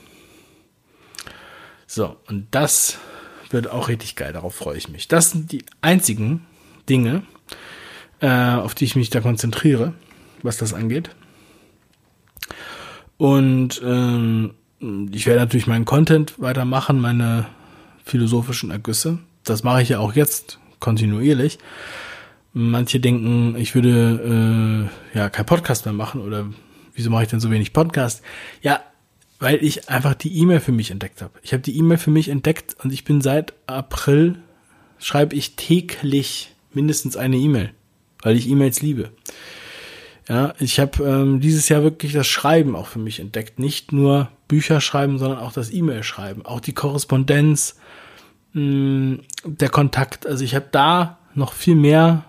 So, 1.87 2.17
und 2.29 2.47
das 2.53 2.99
wird 3.51 3.69
auch 3.69 3.89
richtig 3.89 4.17
geil, 4.17 4.33
darauf 4.33 4.55
freue 4.55 4.77
ich 4.77 4.89
mich. 4.89 5.09
Das 5.09 5.31
sind 5.31 5.51
die 5.51 5.65
einzigen 5.83 6.47
Dinge, 6.89 7.23
äh, 8.21 8.29
auf 8.29 8.75
die 8.75 8.85
ich 8.85 8.97
mich 8.97 9.11
da 9.11 9.21
konzentriere, 9.21 9.93
was 10.43 10.57
das 10.57 10.73
angeht. 10.73 11.11
Und 13.21 13.83
ähm, 13.85 14.55
ich 15.13 15.27
werde 15.27 15.41
natürlich 15.41 15.67
meinen 15.67 15.85
Content 15.85 16.41
weitermachen, 16.41 16.99
meine 16.99 17.45
philosophischen 18.03 18.71
Ergüsse. 18.71 19.19
Das 19.45 19.63
mache 19.63 19.83
ich 19.83 19.91
ja 19.91 19.99
auch 19.99 20.15
jetzt 20.15 20.59
kontinuierlich. 20.79 21.59
Manche 22.55 22.99
denken, 22.99 23.57
ich 23.59 23.75
würde 23.75 24.89
äh, 25.15 25.19
ja 25.19 25.29
kein 25.29 25.45
Podcast 25.45 25.85
mehr 25.85 25.93
machen 25.93 26.23
oder 26.23 26.47
wieso 26.95 27.11
mache 27.11 27.25
ich 27.25 27.29
denn 27.29 27.41
so 27.41 27.51
wenig 27.51 27.75
Podcast? 27.75 28.23
Ja, 28.63 28.81
weil 29.39 29.63
ich 29.63 29.91
einfach 29.91 30.15
die 30.15 30.39
E-Mail 30.39 30.61
für 30.61 30.73
mich 30.73 30.91
entdeckt 30.91 31.21
habe. 31.21 31.39
Ich 31.43 31.53
habe 31.53 31.63
die 31.63 31.77
E-Mail 31.77 31.99
für 31.99 32.11
mich 32.11 32.31
entdeckt 32.31 32.75
und 32.83 32.91
ich 32.91 33.05
bin 33.05 33.21
seit 33.21 33.53
April, 33.67 34.39
schreibe 34.99 35.37
ich 35.37 35.57
täglich 35.57 36.55
mindestens 36.73 37.19
eine 37.19 37.37
E-Mail, 37.37 37.73
weil 38.23 38.35
ich 38.35 38.49
E-Mails 38.49 38.81
liebe. 38.81 39.11
Ja, 40.29 40.55
ich 40.59 40.79
habe 40.79 41.03
ähm, 41.05 41.41
dieses 41.41 41.69
Jahr 41.69 41.83
wirklich 41.83 42.13
das 42.13 42.27
Schreiben 42.27 42.77
auch 42.77 42.87
für 42.87 42.99
mich 42.99 43.21
entdeckt. 43.21 43.59
Nicht 43.59 43.93
nur 43.93 44.29
Bücher 44.49 44.81
schreiben, 44.81 45.19
sondern 45.19 45.39
auch 45.39 45.53
das 45.53 45.73
E-Mail 45.73 46.03
schreiben, 46.03 46.45
auch 46.45 46.61
die 46.61 46.75
Korrespondenz, 46.75 47.77
mh, 48.53 48.63
mm, 48.63 49.21
der 49.45 49.69
Kontakt. 49.69 50.27
Also 50.27 50.45
ich 50.45 50.55
habe 50.55 50.69
da 50.71 51.19
noch 51.35 51.53
viel 51.53 51.77
mehr 51.77 52.25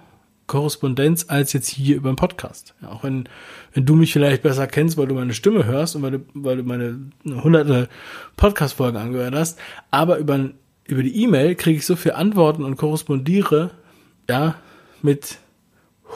Korrespondenz 0.52 1.28
als 1.30 1.54
jetzt 1.54 1.70
hier 1.70 1.96
über 1.96 2.12
den 2.12 2.18
Podcast. 2.18 2.76
Ja, 2.82 2.90
auch 2.90 3.04
wenn, 3.04 3.30
wenn 3.74 3.86
du 3.86 3.96
mich 3.96 4.12
vielleicht 4.12 4.44
besser 4.44 4.68
kennst, 4.68 4.98
weil 4.98 5.08
du 5.08 5.16
meine 5.16 5.34
Stimme 5.34 5.66
hörst 5.66 5.96
und 5.96 6.02
weil 6.02 6.12
du, 6.12 6.20
weil 6.34 6.58
du 6.58 6.64
meine 6.64 7.00
hunderte 7.26 7.88
Podcast-Folgen 8.36 8.98
angehört 8.98 9.34
hast, 9.34 9.58
aber 9.92 10.18
über, 10.18 10.50
über 10.88 11.04
die 11.04 11.24
E-Mail 11.24 11.56
kriege 11.56 11.78
ich 11.78 11.86
so 11.86 11.96
viel 11.96 12.12
Antworten 12.12 12.66
und 12.66 12.76
korrespondiere, 12.76 13.72
ja, 14.30 14.56
mit 15.02 15.38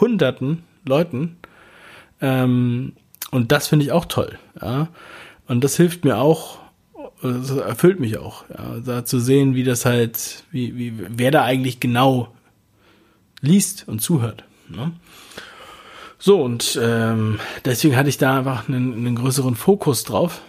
hunderten 0.02 0.64
Leuten. 0.86 1.38
Ähm, 2.22 2.94
und 3.32 3.52
das 3.52 3.68
finde 3.68 3.86
ich 3.86 3.92
auch 3.92 4.06
toll, 4.06 4.38
ja. 4.62 4.88
Und 5.48 5.64
das 5.64 5.78
hilft 5.78 6.06
mir 6.06 6.18
auch, 6.18 6.60
das 7.22 7.52
erfüllt 7.52 8.00
mich 8.00 8.18
auch, 8.18 8.46
ja, 8.50 8.80
da 8.84 9.06
zu 9.06 9.20
sehen, 9.20 9.56
wie 9.56 9.64
das 9.64 9.86
halt, 9.86 10.44
wie, 10.52 10.76
wie, 10.78 10.94
wer 10.98 11.32
da 11.32 11.44
eigentlich 11.44 11.80
genau 11.80 12.34
liest 13.42 13.88
und 13.88 14.02
zuhört. 14.02 14.44
Ne? 14.70 14.92
So, 16.18 16.42
und 16.42 16.80
ähm, 16.82 17.40
deswegen 17.64 17.96
hatte 17.96 18.10
ich 18.10 18.18
da 18.18 18.40
einfach 18.40 18.68
einen, 18.68 18.94
einen 18.94 19.16
größeren 19.16 19.56
Fokus 19.56 20.04
drauf. 20.04 20.42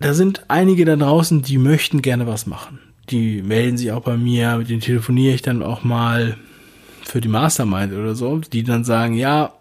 da 0.00 0.14
sind 0.14 0.46
einige 0.48 0.86
da 0.86 0.96
draußen, 0.96 1.42
die 1.42 1.58
möchten 1.58 2.00
gerne 2.00 2.26
was 2.26 2.46
machen. 2.46 2.78
Die 3.10 3.42
melden 3.42 3.76
sich 3.76 3.92
auch 3.92 4.02
bei 4.02 4.16
mir, 4.16 4.56
mit 4.56 4.70
denen 4.70 4.80
telefoniere 4.80 5.34
ich 5.34 5.42
dann 5.42 5.62
auch 5.62 5.84
mal 5.84 6.38
für 7.02 7.20
die 7.20 7.28
Mastermind 7.28 7.92
oder 7.92 8.14
so, 8.14 8.38
die 8.38 8.64
dann 8.64 8.84
sagen, 8.84 9.12
ja, 9.12 9.52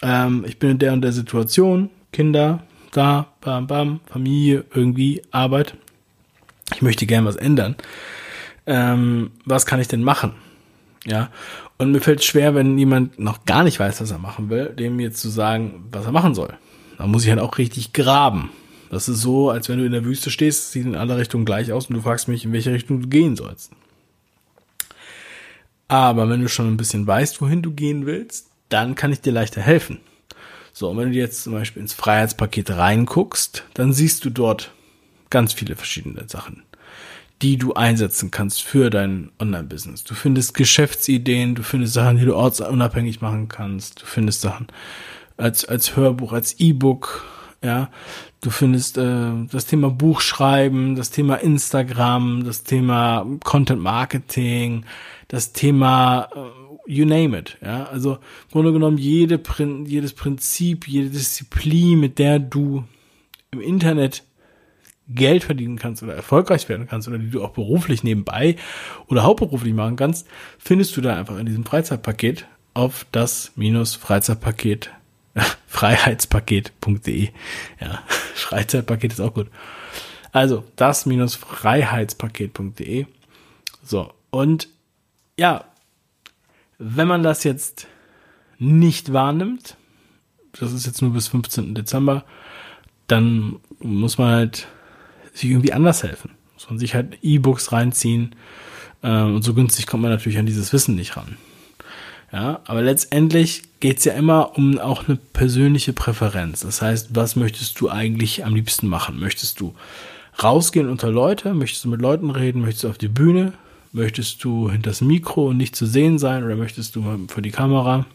ähm, 0.00 0.46
ich 0.48 0.58
bin 0.58 0.70
in 0.70 0.78
der 0.78 0.94
und 0.94 1.02
der 1.02 1.12
Situation, 1.12 1.90
Kinder, 2.10 2.62
da, 2.90 3.26
bam, 3.42 3.66
bam, 3.66 4.00
Familie, 4.06 4.64
irgendwie, 4.74 5.22
Arbeit. 5.30 5.74
Ich 6.74 6.82
möchte 6.82 7.06
gerne 7.06 7.26
was 7.26 7.36
ändern. 7.36 7.76
Ähm, 8.66 9.30
was 9.44 9.66
kann 9.66 9.80
ich 9.80 9.88
denn 9.88 10.02
machen? 10.02 10.32
Ja, 11.06 11.30
und 11.78 11.92
mir 11.92 12.00
fällt 12.00 12.22
schwer, 12.22 12.54
wenn 12.54 12.76
jemand 12.76 13.18
noch 13.18 13.46
gar 13.46 13.64
nicht 13.64 13.80
weiß, 13.80 14.00
was 14.00 14.10
er 14.10 14.18
machen 14.18 14.50
will, 14.50 14.66
dem 14.66 15.00
jetzt 15.00 15.20
zu 15.20 15.30
sagen, 15.30 15.86
was 15.90 16.04
er 16.04 16.12
machen 16.12 16.34
soll. 16.34 16.52
Da 16.98 17.06
muss 17.06 17.24
ich 17.24 17.30
halt 17.30 17.40
auch 17.40 17.56
richtig 17.56 17.94
graben. 17.94 18.50
Das 18.90 19.08
ist 19.08 19.20
so, 19.20 19.50
als 19.50 19.68
wenn 19.68 19.78
du 19.78 19.86
in 19.86 19.92
der 19.92 20.04
Wüste 20.04 20.30
stehst, 20.30 20.72
sieht 20.72 20.84
in 20.84 20.96
alle 20.96 21.16
Richtungen 21.16 21.44
gleich 21.44 21.72
aus 21.72 21.86
und 21.86 21.96
du 21.96 22.02
fragst 22.02 22.28
mich, 22.28 22.44
in 22.44 22.52
welche 22.52 22.72
Richtung 22.72 23.00
du 23.00 23.08
gehen 23.08 23.36
sollst. 23.36 23.72
Aber 25.88 26.28
wenn 26.28 26.42
du 26.42 26.48
schon 26.48 26.68
ein 26.68 26.76
bisschen 26.76 27.06
weißt, 27.06 27.40
wohin 27.40 27.62
du 27.62 27.72
gehen 27.72 28.04
willst, 28.04 28.48
dann 28.68 28.94
kann 28.94 29.12
ich 29.12 29.20
dir 29.20 29.32
leichter 29.32 29.60
helfen. 29.60 30.00
So, 30.72 30.90
und 30.90 30.98
wenn 30.98 31.10
du 31.12 31.18
jetzt 31.18 31.42
zum 31.42 31.52
Beispiel 31.52 31.82
ins 31.82 31.94
Freiheitspaket 31.94 32.70
reinguckst, 32.70 33.64
dann 33.74 33.92
siehst 33.92 34.24
du 34.24 34.30
dort 34.30 34.72
ganz 35.30 35.52
viele 35.52 35.76
verschiedene 35.76 36.24
Sachen, 36.28 36.64
die 37.42 37.56
du 37.56 37.72
einsetzen 37.72 38.30
kannst 38.30 38.62
für 38.62 38.90
dein 38.90 39.30
Online-Business. 39.38 40.04
Du 40.04 40.14
findest 40.14 40.54
Geschäftsideen, 40.54 41.54
du 41.54 41.62
findest 41.62 41.94
Sachen, 41.94 42.18
die 42.18 42.24
du 42.24 42.36
ortsunabhängig 42.36 43.20
machen 43.20 43.48
kannst, 43.48 44.02
du 44.02 44.06
findest 44.06 44.42
Sachen, 44.42 44.66
als, 45.36 45.64
als 45.64 45.96
Hörbuch, 45.96 46.32
als 46.32 46.58
E-Book, 46.60 47.24
ja. 47.62 47.90
Du 48.42 48.48
findest 48.48 48.96
äh, 48.96 49.32
das 49.50 49.66
Thema 49.66 49.90
Buchschreiben, 49.90 50.96
das 50.96 51.10
Thema 51.10 51.36
Instagram, 51.36 52.44
das 52.44 52.62
Thema 52.64 53.26
Content 53.44 53.82
Marketing, 53.82 54.86
das 55.28 55.52
Thema 55.52 56.28
äh, 56.34 56.90
you 56.90 57.04
name 57.04 57.38
it, 57.38 57.58
ja. 57.62 57.84
Also 57.84 58.14
im 58.14 58.52
Grunde 58.52 58.72
genommen 58.72 58.98
jede, 58.98 59.40
jedes 59.86 60.14
Prinzip, 60.14 60.88
jede 60.88 61.10
Disziplin, 61.10 62.00
mit 62.00 62.18
der 62.18 62.38
du 62.38 62.84
im 63.50 63.60
Internet 63.60 64.24
Geld 65.14 65.44
verdienen 65.44 65.78
kannst 65.78 66.02
oder 66.02 66.14
erfolgreich 66.14 66.68
werden 66.68 66.86
kannst 66.88 67.08
oder 67.08 67.18
die 67.18 67.30
du 67.30 67.42
auch 67.42 67.50
beruflich 67.50 68.04
nebenbei 68.04 68.56
oder 69.08 69.24
hauptberuflich 69.24 69.74
machen 69.74 69.96
kannst, 69.96 70.26
findest 70.58 70.96
du 70.96 71.00
da 71.00 71.16
einfach 71.16 71.38
in 71.38 71.46
diesem 71.46 71.64
Freizeitpaket 71.64 72.46
auf 72.74 73.06
das 73.12 73.52
minus 73.56 73.94
Freizeitpaket 73.94 74.90
Freiheitspaket.de. 75.66 77.30
Ja, 77.80 78.02
Freizeitpaket 78.34 79.12
ist 79.12 79.20
auch 79.20 79.34
gut. 79.34 79.48
Also 80.32 80.64
das-freiheitspaket.de. 80.76 83.06
So, 83.82 84.12
und 84.30 84.68
ja, 85.36 85.64
wenn 86.78 87.08
man 87.08 87.22
das 87.22 87.44
jetzt 87.44 87.86
nicht 88.58 89.12
wahrnimmt, 89.12 89.76
das 90.52 90.72
ist 90.72 90.86
jetzt 90.86 91.02
nur 91.02 91.12
bis 91.12 91.28
15. 91.28 91.74
Dezember, 91.74 92.24
dann 93.06 93.60
muss 93.80 94.16
man 94.18 94.32
halt 94.32 94.66
sich 95.32 95.50
irgendwie 95.50 95.72
anders 95.72 96.02
helfen. 96.02 96.32
Muss 96.54 96.68
man 96.68 96.78
sich 96.78 96.94
halt 96.94 97.18
E-Books 97.22 97.72
reinziehen. 97.72 98.34
Äh, 99.02 99.22
und 99.22 99.42
so 99.42 99.54
günstig 99.54 99.86
kommt 99.86 100.02
man 100.02 100.10
natürlich 100.10 100.38
an 100.38 100.46
dieses 100.46 100.72
Wissen 100.72 100.94
nicht 100.94 101.16
ran. 101.16 101.36
Ja, 102.32 102.60
aber 102.64 102.82
letztendlich 102.82 103.62
geht's 103.80 104.04
ja 104.04 104.12
immer 104.12 104.56
um 104.56 104.78
auch 104.78 105.08
eine 105.08 105.16
persönliche 105.16 105.92
Präferenz. 105.92 106.60
Das 106.60 106.80
heißt, 106.80 107.14
was 107.14 107.34
möchtest 107.34 107.80
du 107.80 107.90
eigentlich 107.90 108.44
am 108.44 108.54
liebsten 108.54 108.86
machen? 108.86 109.18
Möchtest 109.18 109.58
du 109.60 109.74
rausgehen 110.42 110.88
unter 110.88 111.10
Leute? 111.10 111.54
Möchtest 111.54 111.84
du 111.84 111.88
mit 111.88 112.00
Leuten 112.00 112.30
reden? 112.30 112.60
Möchtest 112.60 112.84
du 112.84 112.88
auf 112.88 112.98
die 112.98 113.08
Bühne? 113.08 113.52
Möchtest 113.92 114.44
du 114.44 114.70
hinter 114.70 114.90
das 114.90 115.00
Mikro 115.00 115.48
und 115.48 115.56
nicht 115.56 115.74
zu 115.74 115.86
sehen 115.86 116.18
sein 116.20 116.44
oder 116.44 116.54
möchtest 116.54 116.94
du 116.94 117.26
vor 117.26 117.42
die 117.42 117.50
Kamera? 117.50 118.06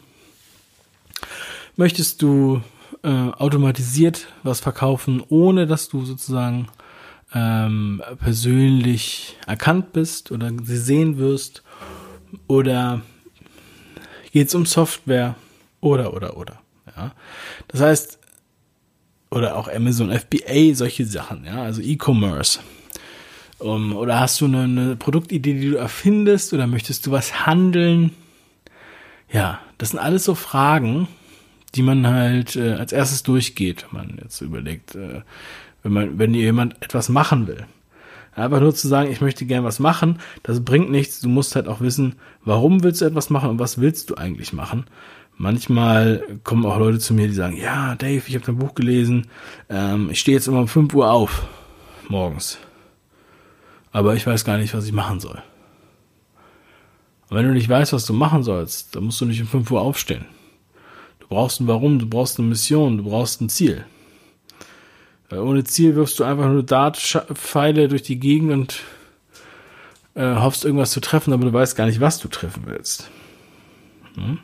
Möchtest 1.76 2.22
du 2.22 2.62
äh, 3.02 3.08
automatisiert 3.08 4.28
was 4.42 4.60
verkaufen, 4.60 5.22
ohne 5.28 5.66
dass 5.66 5.90
du 5.90 6.06
sozusagen 6.06 6.68
ähm, 7.36 8.02
persönlich 8.18 9.36
erkannt 9.46 9.92
bist 9.92 10.32
oder 10.32 10.50
gesehen 10.50 11.18
wirst? 11.18 11.62
Oder 12.46 13.02
geht 14.32 14.48
es 14.48 14.54
um 14.54 14.64
Software? 14.64 15.34
Oder, 15.80 16.14
oder, 16.14 16.36
oder. 16.36 16.60
Ja. 16.96 17.12
Das 17.68 17.80
heißt, 17.82 18.18
oder 19.30 19.56
auch 19.56 19.68
Amazon 19.68 20.10
FBA, 20.10 20.74
solche 20.74 21.04
Sachen, 21.04 21.44
ja, 21.44 21.62
also 21.62 21.82
E-Commerce. 21.82 22.60
Um, 23.58 23.96
oder 23.96 24.20
hast 24.20 24.40
du 24.40 24.44
eine, 24.46 24.62
eine 24.62 24.96
Produktidee, 24.96 25.54
die 25.54 25.70
du 25.70 25.76
erfindest, 25.76 26.52
oder 26.52 26.66
möchtest 26.66 27.06
du 27.06 27.10
was 27.10 27.46
handeln? 27.46 28.12
Ja, 29.32 29.60
das 29.78 29.90
sind 29.90 29.98
alles 29.98 30.24
so 30.24 30.34
Fragen, 30.34 31.08
die 31.74 31.82
man 31.82 32.06
halt 32.06 32.56
äh, 32.56 32.74
als 32.74 32.92
erstes 32.92 33.22
durchgeht, 33.22 33.86
wenn 33.90 34.00
man 34.00 34.18
jetzt 34.22 34.40
überlegt, 34.40 34.94
äh, 34.94 35.22
wenn 35.86 35.92
man, 35.92 36.18
wenn 36.18 36.34
jemand 36.34 36.82
etwas 36.82 37.08
machen 37.08 37.46
will. 37.46 37.64
Einfach 38.34 38.58
nur 38.58 38.74
zu 38.74 38.88
sagen, 38.88 39.10
ich 39.10 39.20
möchte 39.20 39.46
gern 39.46 39.62
was 39.62 39.78
machen, 39.78 40.18
das 40.42 40.64
bringt 40.64 40.90
nichts. 40.90 41.20
Du 41.20 41.28
musst 41.28 41.54
halt 41.54 41.68
auch 41.68 41.80
wissen, 41.80 42.16
warum 42.44 42.82
willst 42.82 43.00
du 43.00 43.04
etwas 43.04 43.30
machen 43.30 43.48
und 43.48 43.60
was 43.60 43.80
willst 43.80 44.10
du 44.10 44.16
eigentlich 44.16 44.52
machen. 44.52 44.86
Manchmal 45.36 46.24
kommen 46.42 46.66
auch 46.66 46.78
Leute 46.78 46.98
zu 46.98 47.14
mir, 47.14 47.28
die 47.28 47.34
sagen, 47.34 47.56
ja, 47.56 47.94
Dave, 47.94 48.22
ich 48.26 48.34
habe 48.34 48.44
dein 48.44 48.58
Buch 48.58 48.74
gelesen, 48.74 49.28
ähm, 49.70 50.10
ich 50.10 50.18
stehe 50.18 50.36
jetzt 50.36 50.48
immer 50.48 50.58
um 50.58 50.68
5 50.68 50.92
Uhr 50.92 51.08
auf, 51.10 51.46
morgens. 52.08 52.58
Aber 53.92 54.16
ich 54.16 54.26
weiß 54.26 54.44
gar 54.44 54.58
nicht, 54.58 54.74
was 54.74 54.86
ich 54.86 54.92
machen 54.92 55.20
soll. 55.20 55.40
Und 57.28 57.36
wenn 57.36 57.46
du 57.46 57.52
nicht 57.52 57.68
weißt, 57.68 57.92
was 57.92 58.06
du 58.06 58.12
machen 58.12 58.42
sollst, 58.42 58.96
dann 58.96 59.04
musst 59.04 59.20
du 59.20 59.24
nicht 59.24 59.40
um 59.40 59.46
5 59.46 59.70
Uhr 59.70 59.80
aufstehen. 59.80 60.24
Du 61.20 61.28
brauchst 61.28 61.60
ein 61.60 61.68
Warum, 61.68 62.00
du 62.00 62.08
brauchst 62.08 62.40
eine 62.40 62.48
Mission, 62.48 62.96
du 62.96 63.04
brauchst 63.04 63.40
ein 63.40 63.48
Ziel. 63.48 63.84
Weil 65.28 65.40
ohne 65.40 65.64
Ziel 65.64 65.96
wirfst 65.96 66.18
du 66.18 66.24
einfach 66.24 66.46
nur 66.46 66.62
Dartpfeile 66.62 67.88
durch 67.88 68.02
die 68.02 68.18
Gegend 68.18 68.52
und 68.52 68.80
äh, 70.14 70.36
hoffst 70.36 70.64
irgendwas 70.64 70.92
zu 70.92 71.00
treffen, 71.00 71.32
aber 71.32 71.44
du 71.44 71.52
weißt 71.52 71.76
gar 71.76 71.86
nicht, 71.86 72.00
was 72.00 72.18
du 72.18 72.28
treffen 72.28 72.62
willst. 72.66 73.10
Hm? 74.14 74.38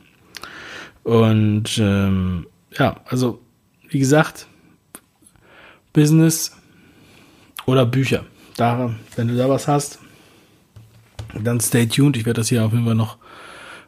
Und 1.05 1.79
ähm, 1.79 2.47
ja, 2.77 3.01
also 3.07 3.41
wie 3.89 3.99
gesagt, 3.99 4.47
Business 5.93 6.57
oder 7.67 7.87
Bücher. 7.87 8.25
Da, 8.57 8.95
wenn 9.17 9.29
du 9.29 9.37
da 9.37 9.49
was 9.49 9.69
hast, 9.69 9.99
dann 11.41 11.61
stay 11.61 11.87
tuned. 11.87 12.17
Ich 12.17 12.27
werde 12.27 12.41
das 12.41 12.49
hier 12.49 12.65
auf 12.65 12.73
jeden 12.73 12.85
Fall 12.85 12.95
noch 12.95 13.17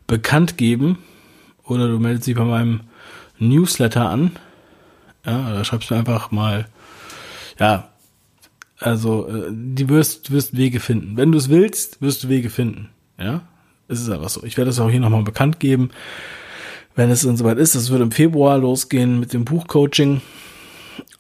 bekannt 0.07 0.57
geben 0.57 0.99
oder 1.65 1.89
du 1.89 1.99
meldest 1.99 2.27
dich 2.27 2.37
bei 2.37 2.45
meinem 2.45 2.81
Newsletter 3.39 4.09
an. 4.09 4.33
Ja, 5.25 5.53
da 5.53 5.65
schreibst 5.65 5.91
du 5.91 5.95
einfach 5.95 6.31
mal, 6.31 6.67
ja, 7.59 7.89
also 8.79 9.29
äh, 9.29 9.51
die 9.51 9.89
wirst, 9.89 10.31
wirst 10.31 10.57
Wege 10.57 10.81
finden. 10.81 11.17
Wenn 11.17 11.33
du 11.33 11.39
es 11.39 11.49
willst, 11.49 12.03
wirst 12.03 12.25
du 12.25 12.29
Wege 12.29 12.51
finden. 12.51 12.91
Ja, 13.19 13.43
es 13.89 14.01
ist 14.01 14.11
einfach 14.11 14.29
so. 14.29 14.45
Ich 14.45 14.57
werde 14.57 14.71
das 14.71 14.81
auch 14.81 14.91
hier 14.91 15.01
nochmal 15.01 15.23
bekannt 15.23 15.61
geben, 15.61 15.91
wenn 16.95 17.11
es 17.11 17.23
dann 17.23 17.37
soweit 17.37 17.59
ist. 17.59 17.75
Das 17.75 17.91
wird 17.91 18.03
im 18.03 18.11
Februar 18.11 18.59
losgehen 18.59 19.21
mit 19.21 19.33
dem 19.33 19.45
Buchcoaching. 19.45 20.21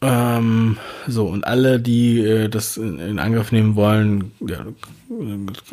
Ähm, 0.02 0.76
so, 1.06 1.26
und 1.26 1.46
alle, 1.46 1.80
die 1.80 2.20
äh, 2.20 2.48
das 2.48 2.76
in, 2.76 2.98
in, 2.98 3.18
Angriff 3.18 3.52
nehmen 3.52 3.74
wollen, 3.74 4.32
ja, 4.40 4.66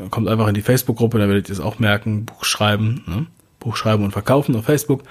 kommt 0.09 0.27
einfach 0.27 0.47
in 0.47 0.53
die 0.53 0.61
Facebook-Gruppe, 0.61 1.19
da 1.19 1.27
werdet 1.27 1.49
ihr 1.49 1.53
es 1.53 1.59
auch 1.59 1.79
merken, 1.79 2.25
Buch 2.25 2.45
schreiben. 2.45 3.03
Ne? 3.07 3.25
Buch 3.59 3.75
schreiben 3.75 4.03
und 4.03 4.11
verkaufen 4.11 4.55
auf 4.55 4.65
Facebook. 4.65 5.03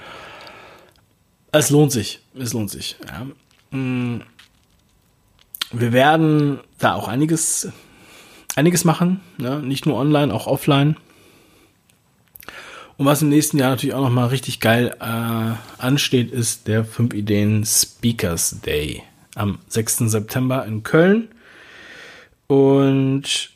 Es 1.51 1.69
lohnt 1.69 1.91
sich. 1.91 2.19
Es 2.35 2.53
lohnt 2.53 2.69
sich. 2.69 2.95
Ja. 3.05 3.27
Mm. 3.77 4.21
Wir 5.73 5.93
werden 5.93 6.59
da 6.79 6.95
auch 6.95 7.07
einiges, 7.07 7.69
einiges 8.55 8.83
machen. 8.83 9.21
Ne? 9.37 9.59
Nicht 9.59 9.85
nur 9.85 9.95
online, 9.97 10.33
auch 10.33 10.47
offline. 10.47 10.97
Und 12.97 13.05
was 13.05 13.21
im 13.21 13.29
nächsten 13.29 13.57
Jahr 13.57 13.69
natürlich 13.71 13.95
auch 13.95 14.03
nochmal 14.03 14.27
richtig 14.27 14.59
geil 14.59 14.95
äh, 14.99 15.53
ansteht, 15.81 16.31
ist 16.31 16.67
der 16.67 16.83
5 16.85 17.13
Ideen 17.13 17.65
Speakers 17.65 18.59
Day 18.61 19.01
am 19.35 19.59
6. 19.69 20.11
September 20.11 20.65
in 20.65 20.83
Köln. 20.83 21.29
Und 22.47 23.51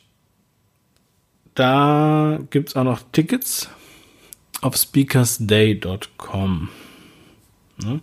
da 1.54 2.38
gibt 2.50 2.70
es 2.70 2.76
auch 2.76 2.84
noch 2.84 3.02
Tickets 3.12 3.68
auf 4.62 4.76
speakersday.com. 4.76 6.70
Ne? 7.82 8.00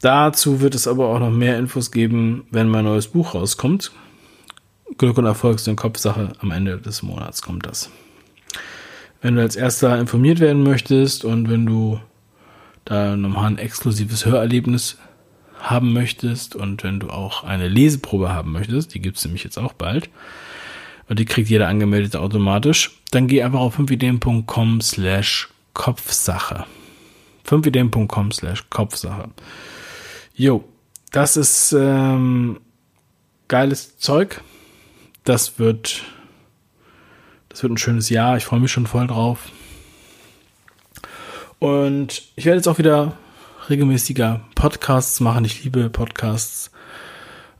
Dazu 0.00 0.60
wird 0.60 0.74
es 0.74 0.86
aber 0.86 1.08
auch 1.08 1.18
noch 1.18 1.30
mehr 1.30 1.58
Infos 1.58 1.90
geben, 1.90 2.46
wenn 2.50 2.68
mein 2.68 2.84
neues 2.84 3.08
Buch 3.08 3.34
rauskommt. 3.34 3.92
Glück 4.98 5.18
und 5.18 5.26
Erfolg 5.26 5.58
sind 5.58 5.76
Kopfsache. 5.76 6.32
Am 6.38 6.50
Ende 6.50 6.78
des 6.78 7.02
Monats 7.02 7.42
kommt 7.42 7.66
das. 7.66 7.90
Wenn 9.20 9.36
du 9.36 9.42
als 9.42 9.56
erster 9.56 9.98
informiert 9.98 10.40
werden 10.40 10.62
möchtest 10.62 11.24
und 11.24 11.50
wenn 11.50 11.66
du 11.66 12.00
da 12.84 13.16
nochmal 13.16 13.46
ein 13.46 13.58
exklusives 13.58 14.26
Hörerlebnis 14.26 14.98
haben 15.58 15.92
möchtest 15.92 16.54
und 16.54 16.84
wenn 16.84 17.00
du 17.00 17.08
auch 17.08 17.42
eine 17.42 17.66
Leseprobe 17.66 18.32
haben 18.32 18.52
möchtest, 18.52 18.94
die 18.94 19.00
gibt 19.00 19.16
es 19.16 19.24
nämlich 19.24 19.42
jetzt 19.42 19.58
auch 19.58 19.72
bald, 19.72 20.10
und 21.08 21.18
die 21.18 21.24
kriegt 21.24 21.48
jeder 21.48 21.68
Angemeldete 21.68 22.20
automatisch, 22.20 22.90
dann 23.10 23.28
geh 23.28 23.42
einfach 23.42 23.60
auf 23.60 23.78
5ideen.com 23.78 24.80
slash 24.80 25.48
Kopfsache. 25.72 26.64
5ideen.com 27.46 28.32
slash 28.32 28.64
Kopfsache. 28.70 29.30
Jo, 30.34 30.64
das 31.12 31.36
ist 31.36 31.72
ähm, 31.72 32.60
geiles 33.48 33.98
Zeug. 33.98 34.40
Das 35.24 35.58
wird, 35.58 36.02
das 37.48 37.62
wird 37.62 37.72
ein 37.72 37.78
schönes 37.78 38.10
Jahr. 38.10 38.36
Ich 38.36 38.44
freue 38.44 38.60
mich 38.60 38.72
schon 38.72 38.86
voll 38.86 39.06
drauf. 39.06 39.50
Und 41.58 42.22
ich 42.36 42.44
werde 42.44 42.58
jetzt 42.58 42.68
auch 42.68 42.78
wieder 42.78 43.16
regelmäßiger 43.68 44.42
Podcasts 44.54 45.20
machen. 45.20 45.44
Ich 45.44 45.64
liebe 45.64 45.90
Podcasts. 45.90 46.70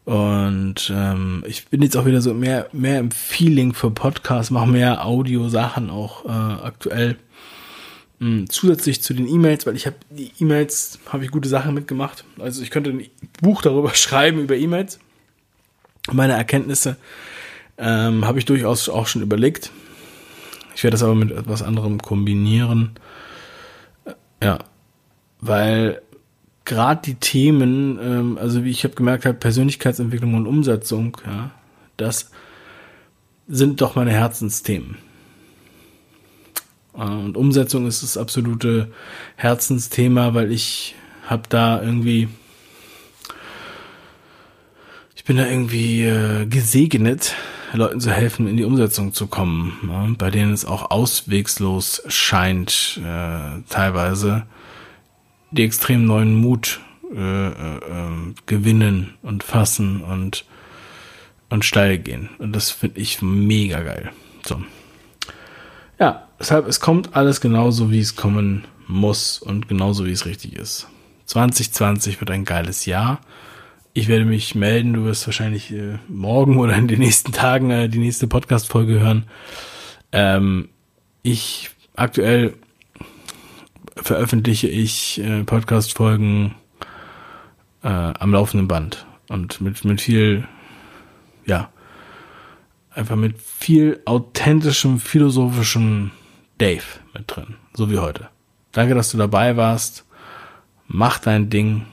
Und 0.05 0.93
ähm, 0.95 1.43
ich 1.49 1.67
bin 1.67 1.83
jetzt 1.83 1.97
auch 1.97 2.07
wieder 2.07 2.21
so 2.21 2.33
mehr, 2.33 2.69
mehr 2.73 3.01
im 3.01 3.11
Feeling 3.11 3.75
für 3.75 3.91
Podcasts, 3.91 4.53
mache 4.53 4.69
mehr 4.69 5.05
Audio-Sachen 5.05 5.91
auch 5.91 6.25
äh, 6.27 6.29
aktuell. 6.63 7.17
Mhm, 8.19 8.49
zusätzlich 8.49 9.03
zu 9.03 9.13
den 9.13 9.29
E-Mails, 9.29 9.67
weil 9.67 9.77
ich 9.77 9.87
habe 9.87 9.97
die 10.11 10.33
E-Mails, 10.41 10.99
habe 11.07 11.25
ich 11.25 11.31
gute 11.31 11.49
Sachen 11.49 11.75
mitgemacht. 11.75 12.25
Also 12.39 12.63
ich 12.63 12.71
könnte 12.71 12.91
ein 12.91 13.07
Buch 13.43 13.63
darüber 13.63 13.91
schreiben, 13.95 14.41
über 14.41 14.57
E-Mails. 14.57 14.99
Meine 16.13 16.35
Erkenntnisse 16.35 16.97
ähm, 17.79 18.25
habe 18.25 18.39
ich 18.39 18.45
durchaus 18.45 18.89
auch 18.89 19.07
schon 19.07 19.23
überlegt. 19.23 19.71
Ich 20.75 20.85
werde 20.85 20.95
das 20.95 21.03
aber 21.03 21.15
mit 21.15 21.31
etwas 21.31 21.63
anderem 21.63 22.01
kombinieren. 22.01 22.93
Ja, 24.43 24.59
weil 25.41 26.03
gerade 26.65 27.01
die 27.03 27.15
Themen, 27.15 27.99
ähm, 28.01 28.39
also 28.39 28.65
wie 28.65 28.71
ich 28.71 28.85
habe 28.85 28.95
gemerkt 28.95 29.25
habe, 29.25 29.39
Persönlichkeitsentwicklung 29.39 30.35
und 30.35 30.47
Umsetzung, 30.47 31.17
ja, 31.27 31.51
das 31.97 32.31
sind 33.49 33.81
doch 33.81 33.95
meine 33.95 34.13
Herzensthemen. 34.13 34.99
Äh, 36.97 37.03
und 37.03 37.37
Umsetzung 37.37 37.87
ist 37.87 38.03
das 38.03 38.17
absolute 38.17 38.91
Herzensthema, 39.37 40.35
weil 40.35 40.53
ich 40.53 40.95
habe 41.27 41.43
da 41.49 41.83
irgendwie, 41.83 42.29
ich 45.15 45.25
bin 45.25 45.37
da 45.37 45.47
irgendwie 45.47 46.05
äh, 46.05 46.47
gesegnet, 46.47 47.35
Leuten 47.73 48.01
zu 48.01 48.11
helfen, 48.11 48.47
in 48.47 48.57
die 48.57 48.65
Umsetzung 48.65 49.13
zu 49.13 49.27
kommen, 49.27 49.77
ja, 49.89 50.09
bei 50.17 50.31
denen 50.31 50.53
es 50.53 50.65
auch 50.65 50.91
auswegslos 50.91 52.03
scheint, 52.07 53.01
äh, 53.05 53.63
teilweise 53.69 54.47
die 55.51 55.65
extrem 55.65 56.05
neuen 56.05 56.35
Mut 56.35 56.81
äh, 57.15 57.49
äh, 57.49 58.35
gewinnen 58.47 59.15
und 59.23 59.43
fassen 59.43 60.03
und, 60.03 60.45
und 61.51 61.65
steil 61.65 61.99
gehen. 61.99 62.31
Und 62.39 62.53
das 62.53 62.71
finde 62.71 63.01
ich 63.01 63.23
mega 63.23 63.81
geil. 63.81 64.11
So. 64.45 64.63
Ja, 65.99 66.26
deshalb, 66.39 66.67
es 66.67 66.81
kommt 66.81 67.15
alles 67.15 67.41
genauso, 67.41 67.91
wie 67.91 68.01
es 68.01 68.17
kommen 68.17 68.65
muss 68.87 69.39
und 69.39 69.69
genauso, 69.69 70.07
wie 70.07 70.13
es 70.13 70.27
richtig 70.27 70.55
ist. 70.55 70.89
2020 71.27 72.21
wird 72.21 72.31
ein 72.31 72.45
geiles 72.45 72.87
Jahr. 72.87 73.21
Ich 73.93 74.09
werde 74.09 74.25
mich 74.25 74.55
melden. 74.55 74.93
Du 74.93 75.05
wirst 75.05 75.27
wahrscheinlich 75.27 75.73
äh, 75.73 75.99
morgen 76.09 76.59
oder 76.59 76.75
in 76.77 76.89
den 76.89 76.99
nächsten 77.01 77.33
Tagen 77.33 77.71
äh, 77.71 77.89
die 77.89 77.99
nächste 77.99 78.27
Podcast-Folge 78.27 79.01
hören. 79.01 79.25
Ähm, 80.13 80.69
ich 81.23 81.71
aktuell 81.95 82.55
veröffentliche 83.97 84.69
ich 84.69 85.21
äh, 85.21 85.43
Podcast-Folgen 85.45 86.55
äh, 87.83 87.89
am 87.89 88.33
laufenden 88.33 88.69
Band 88.69 89.07
und 89.29 89.61
mit, 89.61 89.85
mit 89.85 90.01
viel, 90.01 90.47
ja, 91.47 91.71
einfach 92.91 93.17
mit 93.17 93.41
viel 93.41 94.01
authentischem, 94.05 95.01
philosophischem 95.01 96.11
Dave 96.59 96.85
mit 97.15 97.25
drin, 97.27 97.57
so 97.75 97.91
wie 97.91 97.99
heute. 97.99 98.29
Danke, 98.73 98.95
dass 98.95 99.11
du 99.11 99.19
dabei 99.19 99.57
warst. 99.57 100.05
Mach 100.87 101.19
dein 101.19 101.51
Ding. 101.51 101.87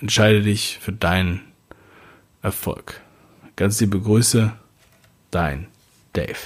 Entscheide 0.00 0.42
dich 0.42 0.78
für 0.80 0.92
deinen 0.92 1.42
Erfolg. 2.42 3.00
Ganz 3.56 3.80
liebe 3.80 4.00
Grüße, 4.00 4.52
dein 5.30 5.66
Dave. 6.14 6.38